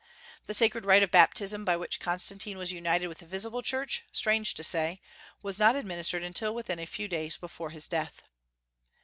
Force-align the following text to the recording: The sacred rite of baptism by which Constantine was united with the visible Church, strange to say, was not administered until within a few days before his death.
The 0.47 0.55
sacred 0.55 0.83
rite 0.83 1.03
of 1.03 1.11
baptism 1.11 1.63
by 1.63 1.77
which 1.77 1.99
Constantine 1.99 2.57
was 2.57 2.71
united 2.71 3.05
with 3.07 3.19
the 3.19 3.27
visible 3.27 3.61
Church, 3.61 4.03
strange 4.11 4.55
to 4.55 4.63
say, 4.63 4.99
was 5.43 5.59
not 5.59 5.75
administered 5.75 6.23
until 6.23 6.55
within 6.55 6.79
a 6.79 6.87
few 6.87 7.07
days 7.07 7.37
before 7.37 7.69
his 7.69 7.87
death. 7.87 8.23